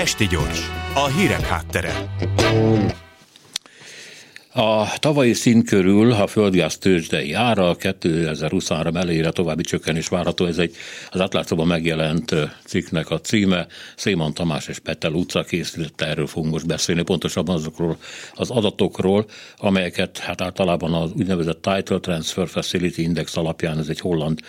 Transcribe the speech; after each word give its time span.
Esti 0.00 0.26
gyors, 0.26 0.70
a 0.94 1.06
hírek 1.06 1.40
háttere. 1.40 2.14
A 4.52 4.98
tavalyi 4.98 5.32
szín 5.32 5.64
körül 5.64 6.12
a 6.12 6.26
földgáz 6.26 6.78
tőzsdei 6.78 7.32
ára 7.32 7.74
2023 7.74 8.96
elejére 8.96 9.30
további 9.30 9.62
csökkenés 9.62 10.08
várható. 10.08 10.46
Ez 10.46 10.58
egy 10.58 10.76
az 11.10 11.20
átlátszóban 11.20 11.66
megjelent 11.66 12.34
cikknek 12.64 13.10
a 13.10 13.20
címe. 13.20 13.66
Széman 13.96 14.34
Tamás 14.34 14.68
és 14.68 14.78
Petel 14.78 15.12
utca 15.12 15.42
készítette, 15.42 16.06
erről 16.06 16.26
fogunk 16.26 16.52
most 16.52 16.66
beszélni, 16.66 17.02
pontosabban 17.02 17.54
azokról 17.54 17.98
az 18.34 18.50
adatokról, 18.50 19.26
amelyeket 19.56 20.18
hát 20.18 20.40
általában 20.40 20.94
az 20.94 21.10
úgynevezett 21.12 21.62
Title 21.62 21.98
Transfer 21.98 22.48
Facility 22.48 22.98
Index 22.98 23.36
alapján, 23.36 23.78
ez 23.78 23.88
egy 23.88 24.00
holland 24.00 24.40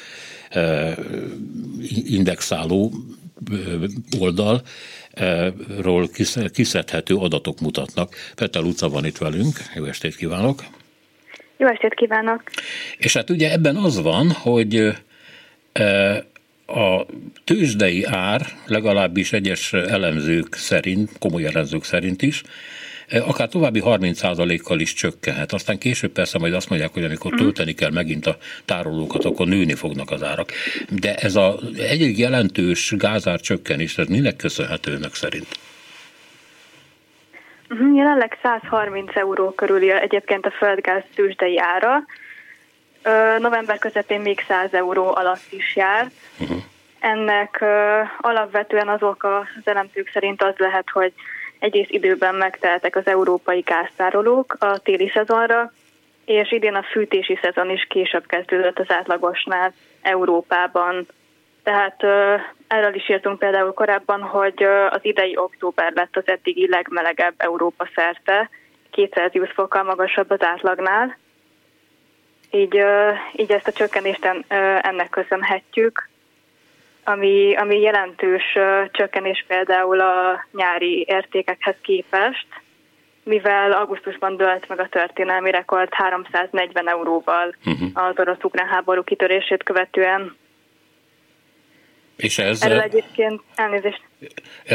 indexáló 2.06 2.94
oldal, 4.20 4.62
ról 5.82 6.10
kiszedhető 6.54 7.16
adatok 7.16 7.60
mutatnak. 7.60 8.16
Petel 8.36 8.64
utca 8.64 8.90
van 8.90 9.06
itt 9.06 9.18
velünk, 9.18 9.58
jó 9.76 9.86
estét 9.86 10.16
kívánok! 10.16 10.64
Jó 11.58 11.68
estét 11.68 11.94
kívánok! 11.94 12.44
És 12.98 13.14
hát 13.14 13.30
ugye 13.30 13.52
ebben 13.52 13.76
az 13.76 14.02
van, 14.02 14.32
hogy 14.32 14.76
a 16.66 17.06
tőzsdei 17.44 18.04
ár 18.04 18.46
legalábbis 18.66 19.34
egyes 19.34 19.74
elemzők 19.74 20.56
szerint, 20.56 21.12
komoly 21.20 21.46
elemzők 21.46 21.84
szerint 21.84 22.22
is, 22.22 22.44
akár 23.20 23.48
további 23.48 23.82
30%-kal 23.86 24.80
is 24.80 24.94
csökkenhet. 24.94 25.52
Aztán 25.54 25.78
később 25.78 26.12
persze 26.12 26.38
majd 26.40 26.54
azt 26.54 26.70
mondják, 26.70 26.94
hogy 26.94 27.04
amikor 27.04 27.32
mhm. 27.32 27.42
tölteni 27.42 27.74
kell 27.74 27.92
megint 27.92 28.26
a 28.26 28.38
tárolókat, 28.66 29.26
akkor 29.26 29.48
nőni 29.48 29.74
fognak 29.74 30.12
az 30.12 30.24
árak. 30.24 30.52
De 30.90 31.16
ez 31.16 31.36
a 31.36 31.60
egyik 31.78 32.18
jelentős 32.18 32.94
gázár 32.98 33.40
csökkenés, 33.40 33.98
ez 33.98 34.08
minek 34.08 34.36
köszönhető 34.36 34.92
önök 34.92 35.14
szerint? 35.14 35.48
Mhm, 37.68 37.96
jelenleg 37.96 38.38
130 38.42 39.16
euró 39.16 39.52
körül 39.52 39.92
egyébként 39.92 40.46
a 40.46 40.52
földgáz 40.52 41.04
tőzsdei 41.16 41.60
ára. 41.60 42.04
November 43.40 43.80
közepén 43.80 44.22
még 44.22 44.44
100 44.48 44.74
euró 44.74 45.16
alatt 45.16 45.46
is 45.50 45.76
jár. 45.76 46.10
Uh-huh. 46.40 46.58
Ennek 47.00 47.64
alapvetően 48.20 48.88
azok 48.88 49.24
az 49.24 49.62
elemzők 49.64 50.10
szerint 50.14 50.44
az 50.44 50.54
lehet, 50.58 50.90
hogy 50.90 51.14
egész 51.62 51.88
időben 51.90 52.36
megteltek 52.36 52.96
az 52.96 53.08
európai 53.08 53.60
gáztárolók 53.60 54.56
a 54.60 54.80
téli 54.80 55.10
szezonra, 55.14 55.72
és 56.26 56.52
idén 56.52 56.76
a 56.76 56.84
fűtési 56.84 57.40
szezon 57.42 57.70
is 57.70 57.86
később 57.90 58.26
kezdődött 58.26 58.80
az 58.80 58.92
átlagosnál 58.92 59.74
Európában. 60.02 61.08
Tehát 61.64 62.04
erről 62.68 62.94
is 62.94 63.10
írtunk 63.10 63.40
például 63.40 63.74
korábban, 63.74 64.22
hogy 64.22 64.64
az 64.90 65.00
idei 65.02 65.38
október 65.38 65.94
lett 65.94 66.18
az 66.18 66.28
eddigi 66.28 66.68
legmelegebb 66.70 67.34
Európa 67.38 67.88
szerte, 67.96 68.50
2 68.92 69.08
Celsius 69.12 69.52
fokkal 69.52 69.84
magasabb 69.84 70.30
az 70.30 70.44
átlagnál. 70.44 71.18
Így, 72.52 72.84
így 73.36 73.52
ezt 73.52 73.68
a 73.68 73.72
csökkenést 73.72 74.26
ennek 74.82 75.10
köszönhetjük 75.10 76.10
ami, 77.04 77.56
ami 77.56 77.80
jelentős 77.80 78.44
csökkenés 78.92 79.46
például 79.48 80.00
a 80.00 80.46
nyári 80.52 81.06
értékekhez 81.08 81.76
képest, 81.82 82.48
mivel 83.24 83.72
augusztusban 83.72 84.38
dölt 84.38 84.68
meg 84.68 84.80
a 84.80 84.90
történelmi 84.90 85.52
rekord 85.52 85.90
340 85.92 86.90
euróval 86.90 87.56
uh-huh. 87.66 87.90
az 87.94 88.14
orosz-ukrán 88.18 88.68
háború 88.68 89.04
kitörését 89.04 89.64
követően. 89.64 90.36
És 92.16 92.38
ez... 92.38 92.62
Erről 92.62 92.82
egyébként 92.82 93.42
elnézést. 93.56 94.02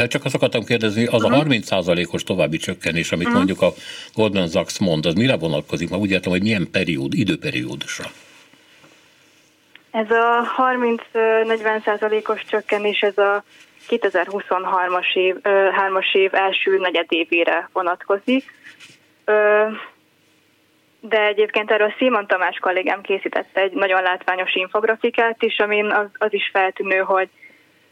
Csak 0.07 0.25
azt 0.25 0.35
akartam 0.35 0.63
kérdezni, 0.63 1.05
az 1.05 1.23
uh-huh. 1.23 1.39
a 1.39 1.43
30%-os 1.43 2.23
további 2.23 2.57
csökkenés, 2.57 3.11
amit 3.11 3.25
uh-huh. 3.25 3.37
mondjuk 3.37 3.61
a 3.61 3.73
Goldman 4.13 4.47
Sachs 4.47 4.79
mond, 4.79 5.05
az 5.05 5.13
mire 5.13 5.37
vonatkozik? 5.37 5.89
Ma 5.89 5.97
úgy 5.97 6.11
értem, 6.11 6.31
hogy 6.31 6.41
milyen 6.41 6.67
periód, 6.71 7.13
időperiódusra? 7.13 8.05
Ez 9.97 10.11
a 10.11 10.53
30-40 10.57 11.83
százalékos 11.83 12.45
csökkenés, 12.45 12.99
ez 12.99 13.17
a 13.17 13.43
2023-as 13.89 15.15
év, 15.15 15.35
3-as 15.43 16.15
év 16.15 16.33
első 16.33 16.77
negyedévére 16.77 17.69
vonatkozik. 17.73 18.53
De 20.99 21.25
egyébként 21.25 21.71
erről 21.71 21.93
Szimon 21.97 22.27
Tamás 22.27 22.57
kollégám 22.57 23.01
készítette 23.01 23.61
egy 23.61 23.71
nagyon 23.71 24.01
látványos 24.01 24.55
infografikát 24.55 25.43
is, 25.43 25.57
amin 25.57 25.85
az, 25.85 26.07
az 26.17 26.33
is 26.33 26.49
feltűnő, 26.53 26.97
hogy 26.97 27.29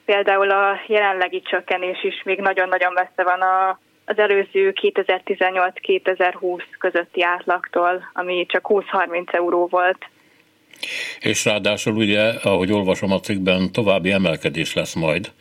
például 0.06 0.52
a 0.52 0.80
jelenlegi 0.88 1.42
csökkenés 1.42 2.04
is 2.04 2.24
még 2.24 2.40
nagyon-nagyon 2.40 2.94
messze 2.94 3.24
van 3.24 3.42
a, 3.42 3.80
az 4.06 4.18
előző 4.18 4.74
2018-2020 4.82 6.64
közötti 6.80 7.24
átlagtól, 7.24 8.10
ami 8.14 8.46
csak 8.46 8.66
20-30 8.70 9.34
euró 9.34 9.68
volt 9.68 10.06
és 11.20 11.46
ráadásul 11.46 11.96
ugye, 11.96 12.34
ahogy 12.44 12.72
olvasom 12.72 13.12
a 13.12 13.20
cikkben, 13.20 13.72
további 13.72 14.12
emelkedés 14.12 14.74
lesz 14.74 14.94
majd 14.94 15.32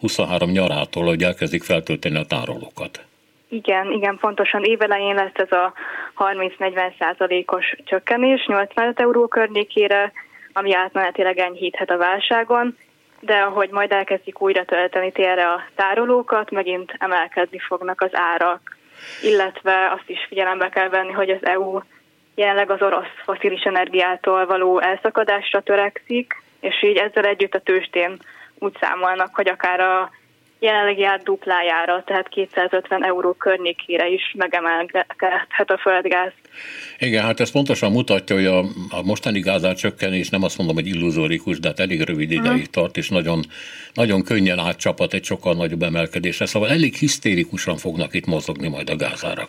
23 0.00 0.50
nyarától, 0.50 1.04
hogy 1.04 1.22
elkezdik 1.22 1.62
feltölteni 1.62 2.16
a 2.16 2.24
tárolókat. 2.24 3.04
Igen, 3.48 3.90
igen, 3.90 4.18
pontosan. 4.20 4.62
Évelején 4.62 5.14
lesz 5.14 5.34
ez 5.34 5.52
a 5.52 5.72
30-40 6.16 6.98
százalékos 6.98 7.74
csökkenés 7.84 8.46
85 8.46 9.00
euró 9.00 9.26
környékére, 9.28 10.12
ami 10.52 10.74
átmenetileg 10.74 11.38
enyhíthet 11.38 11.90
a 11.90 11.96
válságon, 11.96 12.76
de 13.20 13.34
ahogy 13.34 13.70
majd 13.70 13.92
elkezdik 13.92 14.40
újra 14.40 14.64
tölteni 14.64 15.12
térre 15.12 15.46
a 15.46 15.62
tárolókat, 15.74 16.50
megint 16.50 16.94
emelkedni 16.98 17.58
fognak 17.58 18.00
az 18.00 18.10
árak, 18.12 18.76
illetve 19.22 19.92
azt 19.96 20.08
is 20.08 20.18
figyelembe 20.28 20.68
kell 20.68 20.88
venni, 20.88 21.12
hogy 21.12 21.30
az 21.30 21.44
EU 21.46 21.80
jelenleg 22.34 22.70
az 22.70 22.82
orosz 22.82 23.14
foszilis 23.24 23.62
energiától 23.62 24.46
való 24.46 24.80
elszakadásra 24.80 25.60
törekszik, 25.60 26.42
és 26.60 26.82
így 26.82 26.96
ezzel 26.96 27.24
együtt 27.24 27.54
a 27.54 27.60
tőzsdén 27.60 28.18
úgy 28.58 28.76
számolnak, 28.80 29.34
hogy 29.34 29.48
akár 29.48 29.80
a 29.80 30.10
jelenlegi 30.62 31.04
ár 31.04 31.22
duplájára, 31.22 32.02
tehát 32.06 32.28
250 32.28 33.04
euró 33.04 33.32
környékére 33.32 34.08
is 34.08 34.34
megemelkedhet 34.36 35.70
a 35.70 35.78
földgáz. 35.78 36.32
Igen, 36.98 37.24
hát 37.24 37.40
ez 37.40 37.50
pontosan 37.50 37.92
mutatja, 37.92 38.36
hogy 38.36 38.46
a, 38.46 38.58
a 38.90 39.02
mostani 39.04 39.40
gázár 39.40 39.74
csökkenés 39.74 40.28
nem 40.28 40.42
azt 40.42 40.58
mondom, 40.58 40.76
hogy 40.76 40.86
illuzórikus, 40.86 41.60
de 41.60 41.68
hát 41.68 41.80
elég 41.80 42.02
rövid 42.02 42.30
ideig 42.30 42.52
uh-huh. 42.52 42.64
tart, 42.64 42.96
és 42.96 43.08
nagyon, 43.08 43.40
nagyon 43.94 44.22
könnyen 44.22 44.58
átcsapat 44.58 45.12
egy 45.12 45.24
sokkal 45.24 45.54
nagyobb 45.54 45.82
emelkedésre. 45.82 46.46
Szóval 46.46 46.68
elég 46.68 46.94
hisztérikusan 46.94 47.76
fognak 47.76 48.14
itt 48.14 48.26
mozogni 48.26 48.68
majd 48.68 48.90
a 48.90 48.96
gázárak. 48.96 49.48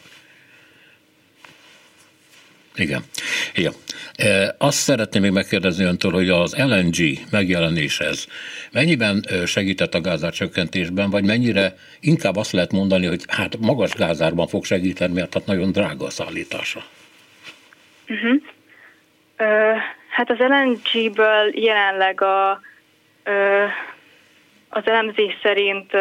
Igen. 2.76 3.04
E, 4.16 4.56
azt 4.58 4.78
szeretném 4.78 5.22
még 5.22 5.32
megkérdezni 5.32 5.84
öntől, 5.84 6.12
hogy 6.12 6.30
az 6.30 6.56
LNG 6.58 6.96
megjelenéshez 7.32 8.28
mennyiben 8.72 9.26
segített 9.46 9.94
a 9.94 10.02
gázár 10.02 10.32
csökkentésben, 10.32 11.10
vagy 11.10 11.24
mennyire 11.24 11.76
inkább 12.00 12.36
azt 12.36 12.52
lehet 12.52 12.72
mondani, 12.72 13.06
hogy 13.06 13.24
hát 13.28 13.58
magas 13.60 13.94
gázárban 13.94 14.48
fog 14.48 14.66
segíteni, 14.66 15.14
mert 15.14 15.34
hát 15.34 15.46
nagyon 15.46 15.72
drága 15.72 16.06
a 16.06 16.10
szállítása. 16.10 16.84
Uh-huh. 18.10 18.42
Ö, 19.38 19.72
hát 20.10 20.30
az 20.30 20.38
LNG-ből 20.38 21.52
jelenleg 21.54 22.22
a 22.22 22.60
ö, 23.24 23.66
az 24.70 24.88
elemzés 24.88 25.38
szerint 25.42 25.94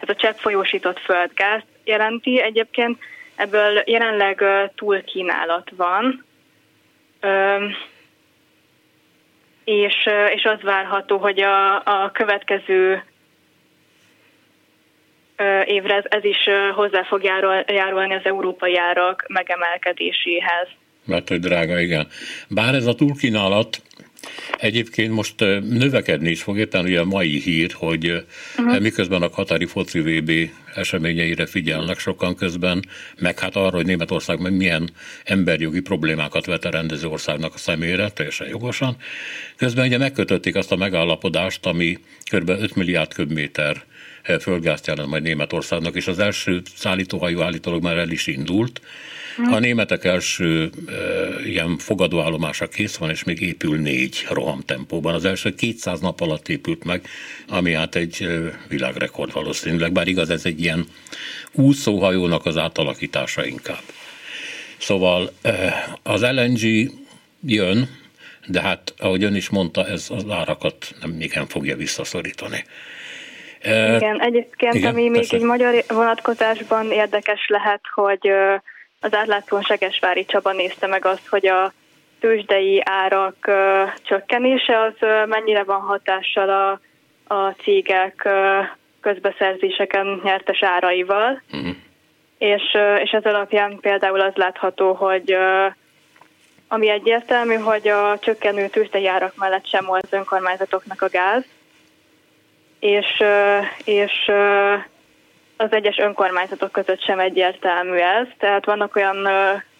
ez 0.00 0.08
a 0.08 0.14
csepp 0.14 0.36
folyósított 0.36 0.98
földgáz 0.98 1.62
jelenti 1.84 2.40
egyébként, 2.40 2.98
Ebből 3.36 3.82
jelenleg 3.86 4.44
túl 4.74 5.02
kínálat 5.02 5.70
van, 5.76 6.24
és, 9.64 10.08
és 10.34 10.44
az 10.44 10.62
várható, 10.62 11.18
hogy 11.18 11.40
a, 11.40 11.74
a 11.76 12.10
következő 12.12 13.04
évre 15.64 16.02
ez, 16.08 16.24
is 16.24 16.48
hozzá 16.74 17.02
fog 17.04 17.22
járul, 17.22 17.64
járulni 17.66 18.14
az 18.14 18.24
európai 18.24 18.76
árak 18.76 19.24
megemelkedéséhez. 19.28 20.68
Mert 21.04 21.28
hogy 21.28 21.40
drága, 21.40 21.78
igen. 21.78 22.06
Bár 22.48 22.74
ez 22.74 22.86
a 22.86 22.94
túlkínálat 22.94 23.82
Egyébként 24.58 25.12
most 25.12 25.40
növekedni 25.68 26.30
is 26.30 26.42
fog, 26.42 26.58
éppen 26.58 26.84
ugye 26.84 27.00
a 27.00 27.04
mai 27.04 27.40
hír, 27.40 27.72
hogy 27.72 28.24
uh-huh. 28.58 28.80
miközben 28.80 29.22
a 29.22 29.30
Katari 29.30 29.66
foci 29.66 30.00
VB 30.00 30.30
eseményeire 30.74 31.46
figyelnek 31.46 31.98
sokan 31.98 32.34
közben, 32.34 32.84
meg 33.18 33.38
hát 33.38 33.56
arra, 33.56 33.76
hogy 33.76 33.86
Németország 33.86 34.40
meg 34.40 34.56
milyen 34.56 34.90
emberjogi 35.24 35.80
problémákat 35.80 36.46
vet 36.46 36.64
a 36.64 36.70
rendező 36.70 37.08
országnak 37.08 37.54
a 37.54 37.58
szemére, 37.58 38.08
teljesen 38.08 38.48
jogosan. 38.48 38.96
Közben 39.56 39.86
ugye 39.86 39.98
megkötötték 39.98 40.54
azt 40.54 40.72
a 40.72 40.76
megállapodást, 40.76 41.66
ami 41.66 41.98
kb. 42.30 42.48
5 42.48 42.74
milliárd 42.74 43.14
köbméter 43.14 43.84
földgázt 44.40 44.86
jelent 44.86 45.08
majd 45.08 45.22
Németországnak, 45.22 45.94
és 45.94 46.06
az 46.06 46.18
első 46.18 46.62
szállítóhajó 46.76 47.42
állítólag 47.42 47.82
már 47.82 47.96
el 47.96 48.10
is 48.10 48.26
indult. 48.26 48.80
A 49.50 49.58
németek 49.58 50.04
első 50.04 50.70
e, 50.86 50.92
ilyen 51.44 51.78
fogadóállomása 51.78 52.68
kész 52.68 52.96
van, 52.96 53.10
és 53.10 53.24
még 53.24 53.40
épül 53.40 53.78
négy 53.78 54.26
rohamtempóban. 54.30 55.14
Az 55.14 55.24
első 55.24 55.54
200 55.54 56.00
nap 56.00 56.20
alatt 56.20 56.48
épült 56.48 56.84
meg, 56.84 57.06
ami 57.48 57.72
hát 57.72 57.94
egy 57.94 58.22
e, 58.22 58.58
világrekord 58.68 59.32
valószínűleg, 59.32 59.92
bár 59.92 60.08
igaz, 60.08 60.30
ez 60.30 60.44
egy 60.44 60.60
ilyen 60.60 60.86
úszóhajónak 61.52 62.46
az 62.46 62.56
átalakítása 62.56 63.46
inkább. 63.46 63.82
Szóval 64.78 65.32
az 66.02 66.22
LNG 66.22 66.90
jön, 67.46 67.88
de 68.46 68.60
hát, 68.60 68.94
ahogy 68.98 69.22
ön 69.22 69.34
is 69.34 69.48
mondta, 69.48 69.86
ez 69.86 70.06
az 70.10 70.24
árakat 70.28 70.94
nem 71.00 71.20
igen 71.20 71.46
fogja 71.46 71.76
visszaszorítani. 71.76 72.64
Igen, 73.66 74.20
egyébként, 74.20 74.74
Igen, 74.74 74.92
ami 74.92 75.08
még 75.08 75.26
egy 75.30 75.42
magyar 75.42 75.84
vonatkozásban 75.88 76.90
érdekes 76.90 77.46
lehet, 77.48 77.80
hogy 77.94 78.30
az 79.00 79.14
átlátszón 79.14 79.62
Segesvári 79.62 80.24
Csaba 80.24 80.52
nézte 80.52 80.86
meg 80.86 81.04
azt, 81.04 81.26
hogy 81.26 81.46
a 81.46 81.72
tőzsdei 82.20 82.82
árak 82.84 83.50
csökkenése 84.02 84.80
az 84.80 85.08
mennyire 85.26 85.62
van 85.62 85.80
hatással 85.80 86.50
a, 86.50 86.80
a 87.34 87.50
cégek 87.62 88.28
közbeszerzéseken 89.00 90.20
nyertes 90.24 90.62
áraival. 90.62 91.42
Uh-huh. 91.52 91.74
És, 92.38 92.62
és 93.02 93.10
ez 93.10 93.24
alapján 93.24 93.78
például 93.80 94.20
az 94.20 94.34
látható, 94.34 94.92
hogy 94.92 95.36
ami 96.68 96.88
egyértelmű, 96.88 97.54
hogy 97.54 97.88
a 97.88 98.18
csökkenő 98.18 98.68
tőzsdei 98.68 99.06
árak 99.06 99.36
mellett 99.36 99.66
sem 99.66 99.90
az 99.90 100.02
önkormányzatoknak 100.10 101.02
a 101.02 101.08
gáz, 101.08 101.44
és, 102.78 103.22
és 103.84 104.30
az 105.56 105.72
egyes 105.72 105.98
önkormányzatok 105.98 106.72
között 106.72 107.02
sem 107.02 107.18
egyértelmű 107.18 107.96
ez. 107.96 108.26
Tehát 108.38 108.64
vannak 108.64 108.96
olyan 108.96 109.28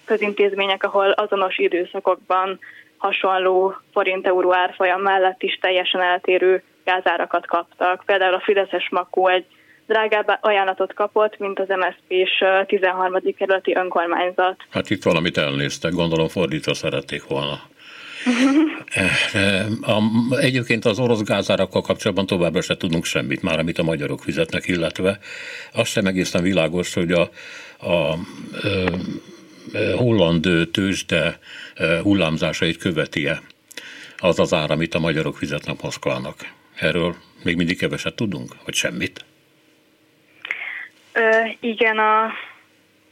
közintézmények, 0.04 0.84
ahol 0.84 1.10
azonos 1.10 1.58
időszakokban 1.58 2.58
hasonló 2.96 3.74
forint-euró 3.92 4.54
árfolyam 4.54 5.00
mellett 5.00 5.42
is 5.42 5.58
teljesen 5.60 6.00
eltérő 6.00 6.62
gázárakat 6.84 7.46
kaptak. 7.46 8.02
Például 8.06 8.34
a 8.34 8.40
Fideszes 8.40 8.88
Makó 8.90 9.28
egy 9.28 9.44
drágább 9.86 10.38
ajánlatot 10.40 10.94
kapott, 10.94 11.38
mint 11.38 11.58
az 11.58 11.68
MSZP-s 11.68 12.44
13. 12.66 13.12
kerületi 13.36 13.74
önkormányzat. 13.74 14.56
Hát 14.70 14.90
itt 14.90 15.02
valamit 15.02 15.36
elnéztek, 15.36 15.92
gondolom 15.92 16.28
fordítva 16.28 16.74
szerették 16.74 17.26
volna. 17.26 17.60
Egyébként 20.40 20.84
az 20.84 20.98
orosz 20.98 21.22
gázárakkal 21.22 21.82
kapcsolatban 21.82 22.26
továbbra 22.26 22.60
se 22.60 22.76
tudunk 22.76 23.04
semmit 23.04 23.42
már, 23.42 23.58
amit 23.58 23.78
a 23.78 23.82
magyarok 23.82 24.22
fizetnek, 24.22 24.68
illetve 24.68 25.18
azt 25.72 25.90
sem 25.90 26.06
egészen 26.06 26.42
világos, 26.42 26.94
hogy 26.94 27.12
a, 27.12 27.30
a, 27.78 27.88
a 27.88 28.18
holland 29.96 30.48
tőzsde 30.72 31.38
hullámzásait 32.02 32.76
követi-e 32.76 33.40
az 34.18 34.38
az 34.38 34.52
ár, 34.52 34.70
amit 34.70 34.94
a 34.94 34.98
magyarok 34.98 35.36
fizetnek 35.36 35.82
Moszkvának. 35.82 36.34
Erről 36.76 37.14
még 37.42 37.56
mindig 37.56 37.78
keveset 37.78 38.14
tudunk, 38.14 38.56
vagy 38.64 38.74
semmit? 38.74 39.24
Ö, 41.12 41.30
igen, 41.60 41.98
a, 41.98 42.32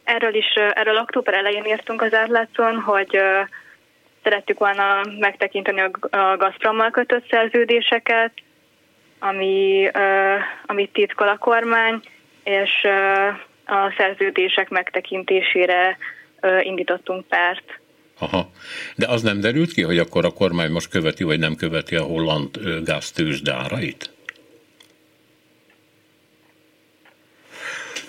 erről 0.05 0.34
is, 0.34 0.52
erről 0.75 0.96
október 0.96 1.34
elején 1.34 1.64
írtunk 1.64 2.02
az 2.02 2.14
átlátszón, 2.14 2.75
hogy 2.75 3.19
szerettük 4.24 4.58
volna 4.58 5.00
megtekinteni 5.18 5.80
a, 5.80 5.90
Gazprommal 6.36 6.90
kötött 6.90 7.28
szerződéseket, 7.30 8.32
ami, 9.18 9.88
ö, 9.92 10.34
amit 10.66 10.92
titkol 10.92 11.28
a 11.28 11.38
kormány, 11.38 12.00
és 12.44 12.70
ö, 12.82 13.28
a 13.66 13.94
szerződések 13.96 14.68
megtekintésére 14.68 15.98
ö, 16.40 16.60
indítottunk 16.60 17.26
párt. 17.26 17.80
Aha. 18.18 18.50
De 18.96 19.06
az 19.08 19.22
nem 19.22 19.40
derült 19.40 19.72
ki, 19.72 19.82
hogy 19.82 19.98
akkor 19.98 20.24
a 20.24 20.32
kormány 20.32 20.70
most 20.70 20.88
követi, 20.88 21.24
vagy 21.24 21.38
nem 21.38 21.54
követi 21.54 21.96
a 21.96 22.02
holland 22.02 22.58
gáztőzsde 22.84 23.52
árait? 23.52 24.10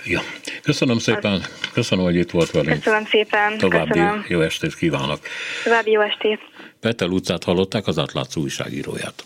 Ja. 0.06 0.22
Köszönöm 0.66 0.98
szépen, 0.98 1.42
köszönöm, 1.74 2.04
hogy 2.06 2.16
itt 2.16 2.32
volt 2.32 2.52
velünk. 2.52 2.84
Köszönöm 2.84 3.06
szépen. 3.06 3.58
További 3.58 3.90
köszönöm. 3.90 4.26
jó 4.28 4.42
estét 4.42 4.76
kívánok. 4.76 5.20
További 5.64 5.92
jó 5.92 6.02
estét. 6.02 6.40
Petel 6.80 7.10
utcát 7.10 7.44
hallották 7.44 7.88
az 7.88 7.98
átlátszó 7.98 8.42
újságíróját. 8.42 9.24